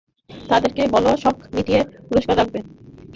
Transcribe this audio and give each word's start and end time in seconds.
তাদেরকে 0.49 0.81
বলো 0.93 1.09
শক 1.23 1.35
টিমকে 1.45 1.77
প্রস্তুত 2.09 2.35
রাখতে। 2.39 2.59